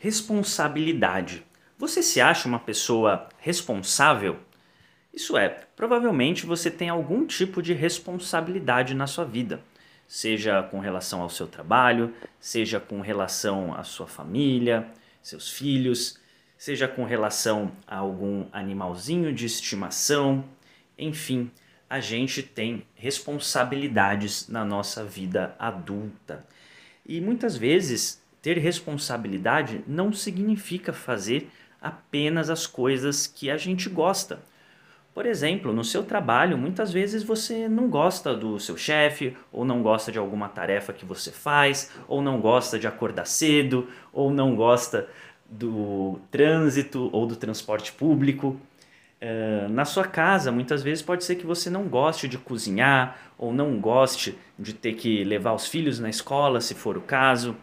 Responsabilidade. 0.00 1.44
Você 1.76 2.04
se 2.04 2.20
acha 2.20 2.46
uma 2.46 2.60
pessoa 2.60 3.28
responsável? 3.40 4.38
Isso 5.12 5.36
é, 5.36 5.48
provavelmente 5.74 6.46
você 6.46 6.70
tem 6.70 6.88
algum 6.88 7.26
tipo 7.26 7.60
de 7.60 7.72
responsabilidade 7.72 8.94
na 8.94 9.08
sua 9.08 9.24
vida, 9.24 9.60
seja 10.06 10.62
com 10.62 10.78
relação 10.78 11.20
ao 11.20 11.28
seu 11.28 11.48
trabalho, 11.48 12.14
seja 12.38 12.78
com 12.78 13.00
relação 13.00 13.74
à 13.74 13.82
sua 13.82 14.06
família, 14.06 14.86
seus 15.20 15.50
filhos, 15.50 16.20
seja 16.56 16.86
com 16.86 17.02
relação 17.04 17.72
a 17.84 17.96
algum 17.96 18.46
animalzinho 18.52 19.32
de 19.32 19.46
estimação, 19.46 20.44
enfim, 20.96 21.50
a 21.90 21.98
gente 21.98 22.40
tem 22.40 22.86
responsabilidades 22.94 24.48
na 24.48 24.64
nossa 24.64 25.04
vida 25.04 25.56
adulta. 25.58 26.46
E 27.04 27.20
muitas 27.20 27.56
vezes 27.56 28.22
ter 28.48 28.56
responsabilidade 28.56 29.84
não 29.86 30.10
significa 30.10 30.90
fazer 30.90 31.50
apenas 31.82 32.48
as 32.48 32.66
coisas 32.66 33.26
que 33.26 33.50
a 33.50 33.58
gente 33.58 33.90
gosta. 33.90 34.38
Por 35.12 35.26
exemplo, 35.26 35.70
no 35.70 35.84
seu 35.84 36.02
trabalho, 36.02 36.56
muitas 36.56 36.90
vezes 36.90 37.22
você 37.22 37.68
não 37.68 37.90
gosta 37.90 38.34
do 38.34 38.58
seu 38.58 38.74
chefe, 38.74 39.36
ou 39.52 39.66
não 39.66 39.82
gosta 39.82 40.10
de 40.10 40.18
alguma 40.18 40.48
tarefa 40.48 40.94
que 40.94 41.04
você 41.04 41.30
faz, 41.30 41.92
ou 42.08 42.22
não 42.22 42.40
gosta 42.40 42.78
de 42.78 42.86
acordar 42.86 43.26
cedo, 43.26 43.86
ou 44.14 44.30
não 44.30 44.56
gosta 44.56 45.06
do 45.46 46.18
trânsito 46.30 47.10
ou 47.12 47.26
do 47.26 47.36
transporte 47.36 47.92
público. 47.92 48.58
Uh, 49.20 49.68
na 49.68 49.84
sua 49.84 50.04
casa, 50.04 50.50
muitas 50.50 50.82
vezes 50.82 51.02
pode 51.02 51.22
ser 51.22 51.34
que 51.34 51.44
você 51.44 51.68
não 51.68 51.86
goste 51.86 52.26
de 52.26 52.38
cozinhar, 52.38 53.18
ou 53.36 53.52
não 53.52 53.78
goste 53.78 54.38
de 54.58 54.72
ter 54.72 54.94
que 54.94 55.22
levar 55.22 55.52
os 55.52 55.66
filhos 55.66 56.00
na 56.00 56.08
escola, 56.08 56.62
se 56.62 56.74
for 56.74 56.96
o 56.96 57.02
caso. 57.02 57.54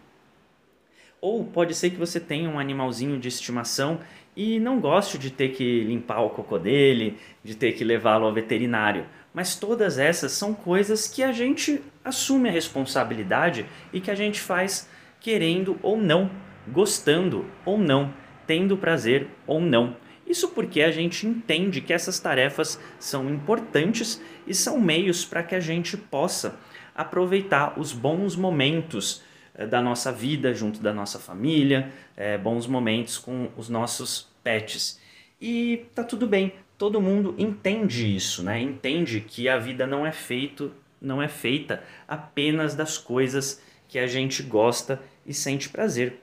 Ou 1.25 1.43
pode 1.43 1.73
ser 1.73 1.89
que 1.89 1.95
você 1.95 2.19
tenha 2.19 2.47
um 2.47 2.59
animalzinho 2.59 3.17
de 3.17 3.27
estimação 3.27 3.99
e 4.35 4.59
não 4.59 4.79
goste 4.79 5.17
de 5.17 5.31
ter 5.31 5.49
que 5.53 5.83
limpar 5.83 6.21
o 6.21 6.29
cocô 6.29 6.59
dele, 6.59 7.17
de 7.43 7.55
ter 7.55 7.71
que 7.71 7.83
levá-lo 7.83 8.27
ao 8.27 8.31
veterinário. 8.31 9.07
Mas 9.33 9.55
todas 9.55 9.97
essas 9.97 10.33
são 10.33 10.53
coisas 10.53 11.07
que 11.07 11.23
a 11.23 11.31
gente 11.31 11.81
assume 12.03 12.47
a 12.47 12.51
responsabilidade 12.51 13.65
e 13.91 13.99
que 13.99 14.11
a 14.11 14.13
gente 14.13 14.39
faz 14.39 14.87
querendo 15.19 15.79
ou 15.81 15.97
não, 15.97 16.29
gostando 16.67 17.47
ou 17.65 17.75
não, 17.75 18.13
tendo 18.45 18.77
prazer 18.77 19.27
ou 19.47 19.59
não. 19.59 19.97
Isso 20.27 20.49
porque 20.49 20.83
a 20.83 20.91
gente 20.91 21.25
entende 21.25 21.81
que 21.81 21.91
essas 21.91 22.19
tarefas 22.19 22.79
são 22.99 23.31
importantes 23.31 24.21
e 24.45 24.53
são 24.53 24.79
meios 24.79 25.25
para 25.25 25.41
que 25.41 25.55
a 25.55 25.59
gente 25.59 25.97
possa 25.97 26.59
aproveitar 26.93 27.79
os 27.79 27.91
bons 27.91 28.35
momentos 28.35 29.24
da 29.63 29.81
nossa 29.81 30.11
vida 30.11 30.53
junto 30.53 30.81
da 30.81 30.93
nossa 30.93 31.19
família, 31.19 31.91
é, 32.17 32.37
bons 32.37 32.67
momentos 32.67 33.17
com 33.17 33.49
os 33.55 33.69
nossos 33.69 34.27
pets. 34.43 34.99
E 35.39 35.85
tá 35.93 36.03
tudo 36.03 36.27
bem, 36.27 36.53
todo 36.77 37.01
mundo 37.01 37.35
entende 37.37 38.15
isso, 38.15 38.43
né? 38.43 38.59
Entende 38.59 39.21
que 39.21 39.47
a 39.47 39.57
vida 39.57 39.87
não 39.87 40.05
é 40.05 40.11
feito, 40.11 40.71
não 41.01 41.21
é 41.21 41.27
feita 41.27 41.83
apenas 42.07 42.75
das 42.75 42.97
coisas 42.97 43.61
que 43.87 43.99
a 43.99 44.07
gente 44.07 44.43
gosta 44.43 45.01
e 45.25 45.33
sente 45.33 45.69
prazer. 45.69 46.21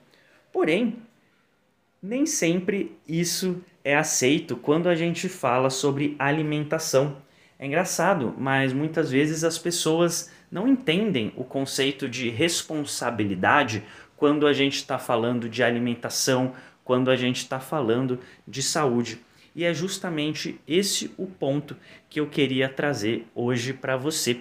Porém, 0.52 0.98
nem 2.02 2.27
sempre 2.27 2.96
isso 3.06 3.62
é 3.84 3.96
aceito 3.96 4.56
quando 4.56 4.89
a 4.89 4.94
gente 4.94 5.28
fala 5.28 5.70
sobre 5.70 6.17
alimentação. 6.19 7.17
É 7.58 7.67
engraçado, 7.67 8.34
mas 8.36 8.72
muitas 8.72 9.11
vezes 9.11 9.44
as 9.44 9.56
pessoas 9.56 10.31
não 10.53 10.69
entendem 10.69 11.33
o 11.34 11.42
conceito 11.42 12.06
de 12.06 12.28
responsabilidade 12.28 13.83
quando 14.14 14.47
a 14.47 14.53
gente 14.53 14.77
está 14.77 14.98
falando 14.98 15.48
de 15.48 15.62
alimentação, 15.62 16.53
quando 16.84 17.11
a 17.11 17.17
gente 17.17 17.39
está 17.39 17.58
falando 17.58 18.20
de 18.47 18.62
saúde. 18.62 19.19
E 19.56 19.64
é 19.64 19.73
justamente 19.73 20.61
esse 20.69 21.11
o 21.17 21.27
ponto 21.27 21.75
que 22.08 22.20
eu 22.20 22.27
queria 22.27 22.69
trazer 22.69 23.27
hoje 23.34 23.73
para 23.73 23.96
você. 23.96 24.40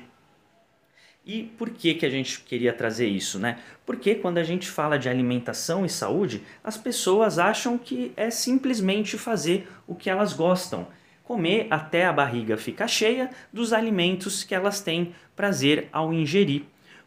E 1.26 1.44
por 1.58 1.70
que, 1.70 1.94
que 1.94 2.06
a 2.06 2.10
gente 2.10 2.42
queria 2.42 2.74
trazer 2.74 3.08
isso, 3.08 3.40
né? 3.40 3.60
Porque 3.86 4.16
quando 4.16 4.38
a 4.38 4.44
gente 4.44 4.68
fala 4.68 4.98
de 4.98 5.08
alimentação 5.08 5.86
e 5.86 5.90
saúde, 5.90 6.42
as 6.64 6.78
pessoas 6.78 7.40
acham 7.40 7.78
que 7.78 8.12
é 8.18 8.30
simplesmente 8.30 9.18
fazer 9.18 9.68
o 9.88 9.96
que 9.96 10.10
elas 10.10 10.34
gostam 10.34 10.88
comer 11.32 11.68
até 11.70 12.06
a 12.06 12.12
barriga 12.12 12.58
ficar 12.58 12.90
cheia 12.90 13.30
dos 13.54 13.72
alimentos 13.72 14.44
que 14.44 14.54
elas 14.54 14.82
têm 14.82 15.16
prazer 15.34 15.88
ao 15.90 16.12
ingerir. 16.12 16.64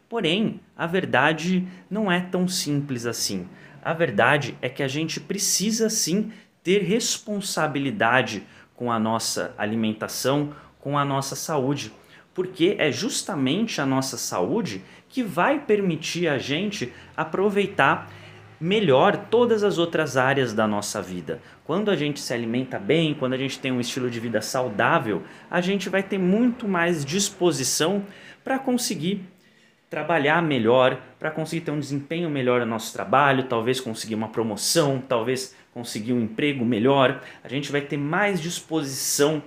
Porém, 0.09 0.59
a 0.75 0.87
verdade 0.87 1.67
não 1.87 2.11
é 2.11 2.21
tão 2.21 2.47
simples 2.47 3.05
assim. 3.05 3.47
A 3.83 3.93
verdade 3.93 4.57
é 4.63 4.67
que 4.67 4.81
a 4.81 4.87
gente 4.87 5.19
precisa 5.19 5.91
sim 5.91 6.31
ter 6.63 6.81
responsabilidade 6.81 8.41
com 8.75 8.91
a 8.91 8.97
nossa 8.97 9.53
alimentação, 9.59 10.55
com 10.79 10.97
a 10.97 11.05
nossa 11.05 11.35
saúde, 11.35 11.93
porque 12.33 12.77
é 12.79 12.91
justamente 12.91 13.79
a 13.79 13.85
nossa 13.85 14.17
saúde 14.17 14.81
que 15.07 15.21
vai 15.21 15.59
permitir 15.59 16.27
a 16.27 16.39
gente 16.39 16.91
aproveitar 17.15 18.11
melhor 18.59 19.27
todas 19.29 19.63
as 19.63 19.77
outras 19.77 20.17
áreas 20.17 20.53
da 20.53 20.67
nossa 20.67 21.01
vida. 21.01 21.41
Quando 21.63 21.91
a 21.91 21.95
gente 21.95 22.19
se 22.19 22.33
alimenta 22.33 22.79
bem, 22.79 23.13
quando 23.13 23.33
a 23.33 23.37
gente 23.37 23.59
tem 23.59 23.71
um 23.71 23.79
estilo 23.79 24.09
de 24.09 24.19
vida 24.19 24.41
saudável, 24.41 25.23
a 25.49 25.61
gente 25.61 25.89
vai 25.89 26.03
ter 26.03 26.17
muito 26.17 26.67
mais 26.67 27.03
disposição 27.03 28.03
para 28.43 28.59
conseguir 28.59 29.23
trabalhar 29.89 30.41
melhor, 30.41 30.99
para 31.19 31.31
conseguir 31.31 31.61
ter 31.61 31.71
um 31.71 31.79
desempenho 31.79 32.29
melhor 32.29 32.59
no 32.61 32.65
nosso 32.65 32.91
trabalho, 32.91 33.43
talvez 33.43 33.79
conseguir 33.79 34.15
uma 34.15 34.29
promoção, 34.29 34.99
talvez 34.99 35.55
conseguir 35.73 36.13
um 36.13 36.21
emprego 36.21 36.65
melhor. 36.65 37.21
A 37.43 37.47
gente 37.47 37.71
vai 37.71 37.81
ter 37.81 37.97
mais 37.97 38.41
disposição 38.41 39.41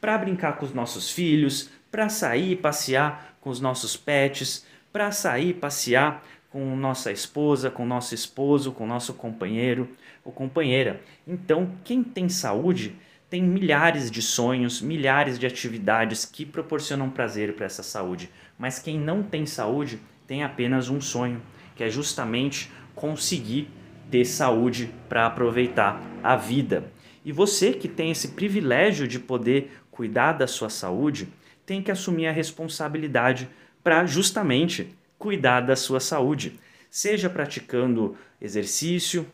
para 0.00 0.16
brincar 0.16 0.56
com 0.56 0.64
os 0.64 0.72
nossos 0.72 1.10
filhos, 1.10 1.70
para 1.90 2.08
sair 2.08 2.56
passear 2.56 3.36
com 3.40 3.50
os 3.50 3.60
nossos 3.60 3.96
pets, 3.96 4.66
para 4.92 5.12
sair 5.12 5.54
passear 5.54 6.24
com 6.50 6.76
nossa 6.76 7.12
esposa, 7.12 7.70
com 7.70 7.86
nosso 7.86 8.14
esposo, 8.14 8.72
com 8.72 8.86
nosso 8.86 9.14
companheiro 9.14 9.88
ou 10.24 10.32
companheira. 10.32 11.00
Então, 11.26 11.70
quem 11.84 12.02
tem 12.02 12.28
saúde 12.28 12.96
tem 13.30 13.40
milhares 13.42 14.10
de 14.10 14.20
sonhos, 14.20 14.82
milhares 14.82 15.38
de 15.38 15.46
atividades 15.46 16.24
que 16.24 16.44
proporcionam 16.44 17.08
prazer 17.08 17.54
para 17.54 17.66
essa 17.66 17.82
saúde. 17.82 18.28
Mas 18.58 18.80
quem 18.80 18.98
não 18.98 19.22
tem 19.22 19.46
saúde 19.46 20.00
tem 20.26 20.42
apenas 20.42 20.88
um 20.88 21.00
sonho, 21.00 21.40
que 21.76 21.84
é 21.84 21.88
justamente 21.88 22.70
conseguir 22.94 23.70
ter 24.10 24.24
saúde 24.24 24.92
para 25.08 25.26
aproveitar 25.26 26.02
a 26.22 26.34
vida. 26.34 26.90
E 27.24 27.30
você 27.30 27.72
que 27.72 27.86
tem 27.86 28.10
esse 28.10 28.28
privilégio 28.28 29.06
de 29.06 29.20
poder 29.20 29.70
cuidar 29.90 30.32
da 30.32 30.48
sua 30.48 30.68
saúde, 30.68 31.28
tem 31.64 31.80
que 31.80 31.90
assumir 31.92 32.26
a 32.26 32.32
responsabilidade 32.32 33.48
para 33.84 34.04
justamente 34.06 34.92
cuidar 35.20 35.60
da 35.60 35.76
sua 35.76 36.00
saúde, 36.00 36.58
seja 36.90 37.28
praticando 37.28 38.16
exercício, 38.40 39.26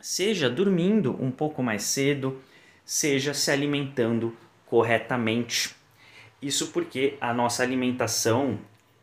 seja 0.00 0.48
dormindo 0.48 1.14
um 1.22 1.30
pouco 1.30 1.62
mais 1.62 1.82
cedo, 1.82 2.40
seja 2.86 3.34
se 3.34 3.50
alimentando 3.50 4.34
corretamente. 4.64 5.76
Isso 6.40 6.68
porque 6.68 7.18
a 7.20 7.34
nossa 7.34 7.62
alimentação 7.62 8.58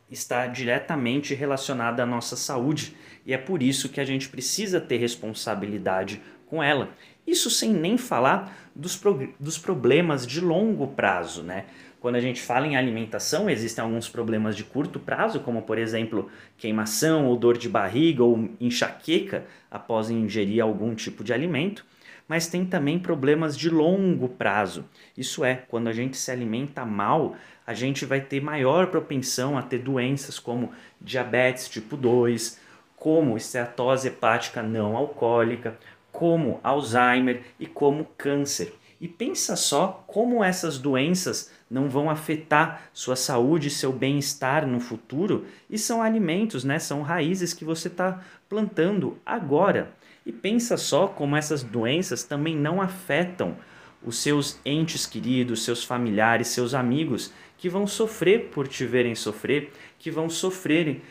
está 0.09 0.47
diretamente 0.47 1.35
relacionada 1.35 2.01
à 2.01 2.05
nossa 2.05 2.35
saúde 2.35 2.97
e 3.23 3.31
é 3.31 3.37
por 3.37 3.61
isso 3.61 3.87
que 3.87 4.01
a 4.01 4.05
gente 4.05 4.27
precisa 4.27 4.81
ter 4.81 4.97
responsabilidade 4.97 6.19
com 6.47 6.63
ela. 6.63 6.89
Isso 7.27 7.51
sem 7.51 7.71
nem 7.71 7.95
falar 7.95 8.57
dos, 8.73 8.99
dos 9.39 9.59
problemas 9.59 10.25
de 10.25 10.41
longo 10.41 10.87
prazo, 10.87 11.43
né? 11.43 11.65
Quando 11.99 12.15
a 12.15 12.19
gente 12.19 12.41
fala 12.41 12.67
em 12.67 12.77
alimentação, 12.77 13.49
existem 13.49 13.83
alguns 13.83 14.07
problemas 14.07 14.55
de 14.55 14.63
curto 14.63 14.99
prazo, 14.99 15.39
como 15.39 15.63
por 15.63 15.77
exemplo 15.77 16.29
queimação 16.57 17.25
ou 17.25 17.35
dor 17.35 17.57
de 17.57 17.67
barriga 17.67 18.23
ou 18.23 18.49
enxaqueca 18.61 19.45
após 19.69 20.09
ingerir 20.09 20.61
algum 20.61 20.93
tipo 20.93 21.23
de 21.23 21.33
alimento, 21.33 21.85
mas 22.27 22.47
tem 22.47 22.65
também 22.65 22.99
problemas 22.99 23.57
de 23.57 23.69
longo 23.69 24.29
prazo. 24.29 24.85
Isso 25.17 25.43
é, 25.43 25.55
quando 25.67 25.87
a 25.87 25.93
gente 25.93 26.17
se 26.17 26.29
alimenta 26.29 26.85
mal, 26.85 27.35
a 27.65 27.73
gente 27.73 28.05
vai 28.05 28.21
ter 28.21 28.41
maior 28.41 28.87
propensão 28.87 29.57
a 29.57 29.61
ter 29.61 29.79
doenças 29.79 30.37
como 30.37 30.71
diabetes 31.01 31.67
tipo 31.67 31.97
2, 31.97 32.59
como 32.95 33.37
esteatose 33.37 34.09
hepática 34.09 34.61
não 34.61 34.95
alcoólica, 34.95 35.77
como 36.11 36.59
Alzheimer 36.63 37.41
e 37.59 37.65
como 37.65 38.05
câncer. 38.17 38.73
E 38.99 39.07
pensa 39.07 39.55
só 39.55 40.03
como 40.07 40.43
essas 40.43 40.77
doenças 40.77 41.51
não 41.69 41.89
vão 41.89 42.09
afetar 42.09 42.89
sua 42.93 43.15
saúde 43.15 43.67
e 43.67 43.71
seu 43.71 43.91
bem-estar 43.91 44.65
no 44.65 44.79
futuro. 44.79 45.45
E 45.69 45.77
são 45.77 46.01
alimentos, 46.01 46.63
né? 46.63 46.79
são 46.79 47.01
raízes 47.01 47.53
que 47.53 47.63
você 47.63 47.87
está 47.87 48.21
plantando 48.49 49.17
agora. 49.25 49.91
E 50.25 50.31
pensa 50.31 50.77
só 50.77 51.07
como 51.07 51.35
essas 51.35 51.61
doenças 51.63 52.23
também 52.23 52.55
não 52.55 52.81
afetam 52.81 53.55
os 54.03 54.17
seus 54.17 54.59
entes 54.65 55.05
queridos, 55.05 55.63
seus 55.63 55.83
familiares, 55.83 56.47
seus 56.47 56.73
amigos, 56.73 57.31
que 57.57 57.69
vão 57.69 57.87
sofrer 57.87 58.49
por 58.49 58.67
te 58.67 58.85
verem 58.85 59.15
sofrer, 59.15 59.71
que 59.97 60.11
vão 60.11 60.29
sofrerem 60.29 61.01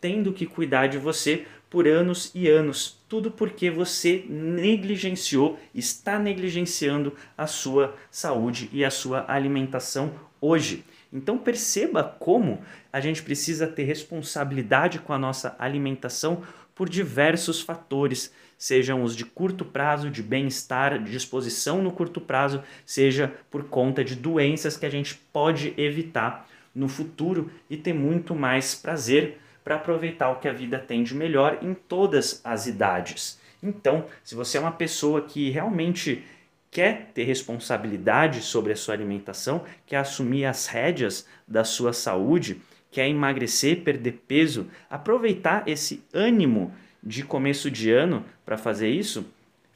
tendo 0.00 0.32
que 0.32 0.44
cuidar 0.44 0.88
de 0.88 0.98
você 0.98 1.46
por 1.74 1.88
anos 1.88 2.30
e 2.36 2.48
anos. 2.48 3.02
Tudo 3.08 3.32
porque 3.32 3.68
você 3.68 4.24
negligenciou, 4.28 5.58
está 5.74 6.20
negligenciando 6.20 7.12
a 7.36 7.48
sua 7.48 7.96
saúde 8.12 8.70
e 8.72 8.84
a 8.84 8.92
sua 8.92 9.24
alimentação 9.26 10.12
hoje. 10.40 10.84
Então 11.12 11.36
perceba 11.36 12.04
como 12.04 12.62
a 12.92 13.00
gente 13.00 13.24
precisa 13.24 13.66
ter 13.66 13.82
responsabilidade 13.82 15.00
com 15.00 15.12
a 15.12 15.18
nossa 15.18 15.56
alimentação 15.58 16.44
por 16.76 16.88
diversos 16.88 17.60
fatores, 17.60 18.32
sejam 18.56 19.02
os 19.02 19.16
de 19.16 19.24
curto 19.24 19.64
prazo, 19.64 20.08
de 20.10 20.22
bem-estar, 20.22 21.02
de 21.02 21.10
disposição 21.10 21.82
no 21.82 21.90
curto 21.90 22.20
prazo, 22.20 22.62
seja 22.86 23.34
por 23.50 23.64
conta 23.64 24.04
de 24.04 24.14
doenças 24.14 24.76
que 24.76 24.86
a 24.86 24.90
gente 24.90 25.16
pode 25.32 25.74
evitar 25.76 26.48
no 26.72 26.86
futuro 26.86 27.50
e 27.68 27.76
ter 27.76 27.92
muito 27.92 28.32
mais 28.32 28.76
prazer 28.76 29.40
para 29.64 29.76
aproveitar 29.76 30.30
o 30.30 30.38
que 30.38 30.46
a 30.46 30.52
vida 30.52 30.78
tem 30.78 31.02
de 31.02 31.14
melhor 31.14 31.58
em 31.62 31.72
todas 31.72 32.40
as 32.44 32.66
idades. 32.66 33.40
Então, 33.62 34.04
se 34.22 34.34
você 34.34 34.58
é 34.58 34.60
uma 34.60 34.70
pessoa 34.70 35.22
que 35.22 35.50
realmente 35.50 36.22
quer 36.70 37.10
ter 37.14 37.24
responsabilidade 37.24 38.42
sobre 38.42 38.72
a 38.72 38.76
sua 38.76 38.94
alimentação, 38.94 39.64
quer 39.86 39.96
assumir 39.96 40.44
as 40.44 40.66
rédeas 40.66 41.26
da 41.48 41.64
sua 41.64 41.92
saúde, 41.92 42.60
quer 42.90 43.08
emagrecer, 43.08 43.82
perder 43.82 44.22
peso, 44.28 44.68
aproveitar 44.90 45.66
esse 45.66 46.04
ânimo 46.12 46.74
de 47.02 47.22
começo 47.24 47.70
de 47.70 47.90
ano 47.90 48.24
para 48.44 48.58
fazer 48.58 48.90
isso, 48.90 49.26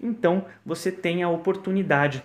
então 0.00 0.44
você 0.64 0.91
tem 0.93 1.23
a 1.23 1.29
oportunidade. 1.29 2.23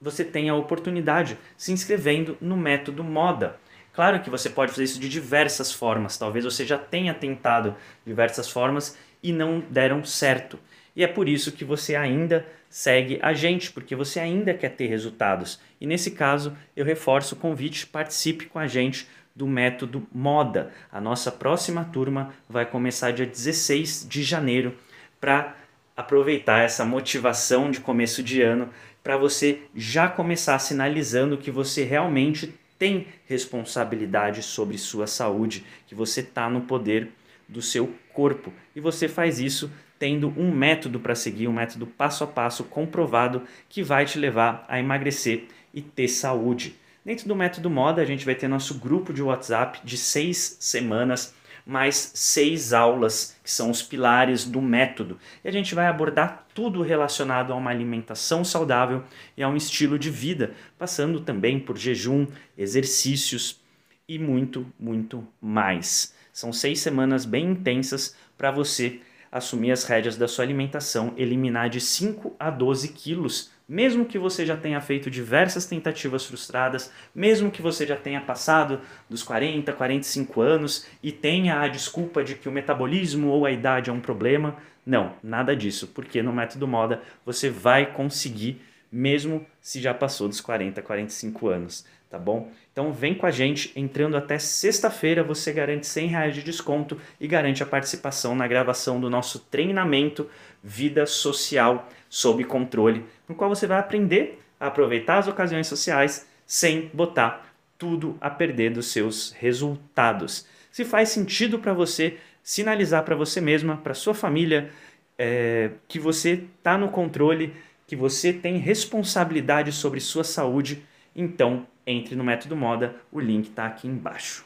Você 0.00 0.24
tem 0.24 0.48
a 0.48 0.54
oportunidade 0.54 1.36
se 1.56 1.72
inscrevendo 1.72 2.36
no 2.40 2.56
método 2.56 3.04
moda. 3.04 3.58
Claro 4.00 4.20
que 4.20 4.30
você 4.30 4.48
pode 4.48 4.72
fazer 4.72 4.84
isso 4.84 4.98
de 4.98 5.10
diversas 5.10 5.70
formas. 5.70 6.16
Talvez 6.16 6.42
você 6.42 6.64
já 6.64 6.78
tenha 6.78 7.12
tentado 7.12 7.76
diversas 8.02 8.48
formas 8.48 8.96
e 9.22 9.30
não 9.30 9.60
deram 9.60 10.02
certo. 10.02 10.58
E 10.96 11.04
é 11.04 11.06
por 11.06 11.28
isso 11.28 11.52
que 11.52 11.66
você 11.66 11.94
ainda 11.94 12.46
segue 12.70 13.18
a 13.20 13.34
gente, 13.34 13.70
porque 13.70 13.94
você 13.94 14.18
ainda 14.18 14.54
quer 14.54 14.70
ter 14.70 14.86
resultados. 14.86 15.60
E 15.78 15.86
nesse 15.86 16.12
caso, 16.12 16.56
eu 16.74 16.82
reforço 16.82 17.34
o 17.34 17.38
convite, 17.38 17.86
participe 17.86 18.46
com 18.46 18.58
a 18.58 18.66
gente 18.66 19.06
do 19.36 19.46
método 19.46 20.08
Moda. 20.10 20.72
A 20.90 20.98
nossa 20.98 21.30
próxima 21.30 21.84
turma 21.84 22.32
vai 22.48 22.64
começar 22.64 23.10
dia 23.10 23.26
16 23.26 24.06
de 24.08 24.22
janeiro 24.22 24.74
para 25.20 25.54
aproveitar 25.94 26.62
essa 26.62 26.86
motivação 26.86 27.70
de 27.70 27.80
começo 27.80 28.22
de 28.22 28.40
ano 28.40 28.70
para 29.02 29.18
você 29.18 29.60
já 29.74 30.08
começar 30.08 30.58
sinalizando 30.58 31.36
que 31.36 31.50
você 31.50 31.84
realmente 31.84 32.58
tem 32.80 33.08
responsabilidade 33.26 34.42
sobre 34.42 34.78
sua 34.78 35.06
saúde, 35.06 35.66
que 35.86 35.94
você 35.94 36.20
está 36.20 36.48
no 36.48 36.62
poder 36.62 37.10
do 37.46 37.60
seu 37.60 37.92
corpo. 38.14 38.50
E 38.74 38.80
você 38.80 39.06
faz 39.06 39.38
isso 39.38 39.70
tendo 39.98 40.32
um 40.34 40.50
método 40.50 40.98
para 40.98 41.14
seguir, 41.14 41.46
um 41.46 41.52
método 41.52 41.86
passo 41.86 42.24
a 42.24 42.26
passo 42.26 42.64
comprovado 42.64 43.42
que 43.68 43.82
vai 43.82 44.06
te 44.06 44.18
levar 44.18 44.64
a 44.66 44.80
emagrecer 44.80 45.44
e 45.74 45.82
ter 45.82 46.08
saúde. 46.08 46.74
Dentro 47.04 47.28
do 47.28 47.36
método 47.36 47.68
moda, 47.68 48.00
a 48.00 48.06
gente 48.06 48.24
vai 48.24 48.34
ter 48.34 48.48
nosso 48.48 48.78
grupo 48.78 49.12
de 49.12 49.22
WhatsApp 49.22 49.80
de 49.84 49.98
seis 49.98 50.56
semanas, 50.58 51.34
mais 51.66 52.12
seis 52.14 52.72
aulas, 52.72 53.36
que 53.42 53.50
são 53.50 53.70
os 53.70 53.82
pilares 53.82 54.44
do 54.44 54.60
método. 54.60 55.18
E 55.44 55.48
a 55.48 55.52
gente 55.52 55.74
vai 55.74 55.86
abordar 55.86 56.46
tudo 56.54 56.82
relacionado 56.82 57.52
a 57.52 57.56
uma 57.56 57.70
alimentação 57.70 58.44
saudável 58.44 59.04
e 59.36 59.42
a 59.42 59.48
um 59.48 59.56
estilo 59.56 59.98
de 59.98 60.10
vida, 60.10 60.54
passando 60.78 61.20
também 61.20 61.58
por 61.58 61.76
jejum, 61.76 62.26
exercícios 62.56 63.60
e 64.08 64.18
muito, 64.18 64.66
muito 64.78 65.26
mais. 65.40 66.14
São 66.32 66.52
seis 66.52 66.80
semanas 66.80 67.24
bem 67.24 67.50
intensas 67.50 68.16
para 68.36 68.50
você 68.50 69.00
assumir 69.30 69.70
as 69.70 69.84
rédeas 69.84 70.16
da 70.16 70.26
sua 70.26 70.44
alimentação, 70.44 71.12
eliminar 71.16 71.68
de 71.68 71.80
5 71.80 72.34
a 72.38 72.50
12 72.50 72.88
quilos, 72.88 73.50
mesmo 73.68 74.04
que 74.04 74.18
você 74.18 74.44
já 74.44 74.56
tenha 74.56 74.80
feito 74.80 75.08
diversas 75.08 75.64
tentativas 75.64 76.26
frustradas, 76.26 76.92
mesmo 77.14 77.50
que 77.50 77.62
você 77.62 77.86
já 77.86 77.96
tenha 77.96 78.20
passado 78.20 78.80
dos 79.08 79.22
40, 79.22 79.72
45 79.72 80.40
anos 80.40 80.86
e 81.00 81.12
tenha 81.12 81.60
a 81.60 81.68
desculpa 81.68 82.24
de 82.24 82.34
que 82.34 82.48
o 82.48 82.52
metabolismo 82.52 83.28
ou 83.28 83.46
a 83.46 83.52
idade 83.52 83.88
é 83.88 83.92
um 83.92 84.00
problema. 84.00 84.56
Não, 84.84 85.14
nada 85.22 85.54
disso, 85.54 85.86
porque 85.94 86.20
no 86.20 86.32
método 86.32 86.66
moda 86.66 87.00
você 87.24 87.48
vai 87.48 87.86
conseguir 87.92 88.60
mesmo 88.90 89.46
se 89.60 89.80
já 89.80 89.94
passou 89.94 90.28
dos 90.28 90.40
40, 90.40 90.82
45 90.82 91.48
anos, 91.48 91.84
tá 92.08 92.18
bom? 92.18 92.50
Então 92.72 92.92
vem 92.92 93.14
com 93.14 93.26
a 93.26 93.30
gente, 93.30 93.72
entrando 93.76 94.16
até 94.16 94.38
sexta-feira 94.38 95.22
você 95.22 95.52
garante 95.52 95.86
100 95.86 96.08
reais 96.08 96.34
de 96.34 96.42
desconto 96.42 96.98
e 97.20 97.28
garante 97.28 97.62
a 97.62 97.66
participação 97.66 98.34
na 98.34 98.48
gravação 98.48 99.00
do 99.00 99.08
nosso 99.08 99.38
treinamento 99.38 100.28
Vida 100.62 101.06
Social 101.06 101.88
sob 102.08 102.44
Controle, 102.44 103.04
no 103.28 103.34
qual 103.34 103.48
você 103.48 103.66
vai 103.66 103.78
aprender 103.78 104.40
a 104.58 104.66
aproveitar 104.66 105.18
as 105.18 105.28
ocasiões 105.28 105.66
sociais 105.66 106.26
sem 106.44 106.90
botar 106.92 107.54
tudo 107.78 108.18
a 108.20 108.28
perder 108.28 108.72
dos 108.72 108.92
seus 108.92 109.32
resultados. 109.32 110.46
Se 110.70 110.84
faz 110.84 111.08
sentido 111.08 111.58
para 111.58 111.72
você, 111.72 112.18
sinalizar 112.42 113.04
para 113.04 113.16
você 113.16 113.40
mesma, 113.40 113.76
para 113.78 113.94
sua 113.94 114.14
família, 114.14 114.70
é, 115.18 115.70
que 115.88 115.98
você 115.98 116.44
está 116.58 116.76
no 116.76 116.88
controle 116.88 117.54
que 117.90 117.96
você 117.96 118.32
tem 118.32 118.56
responsabilidade 118.56 119.72
sobre 119.72 119.98
sua 119.98 120.22
saúde, 120.22 120.84
então 121.14 121.66
entre 121.84 122.14
no 122.14 122.22
Método 122.22 122.54
Moda, 122.54 122.94
o 123.10 123.18
link 123.18 123.48
está 123.48 123.66
aqui 123.66 123.88
embaixo. 123.88 124.44